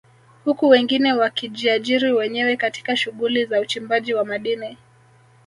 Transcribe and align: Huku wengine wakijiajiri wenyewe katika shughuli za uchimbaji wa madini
Huku 0.45 0.67
wengine 0.67 1.13
wakijiajiri 1.13 2.11
wenyewe 2.13 2.55
katika 2.57 2.95
shughuli 2.95 3.45
za 3.45 3.61
uchimbaji 3.61 4.13
wa 4.13 4.25
madini 4.25 4.77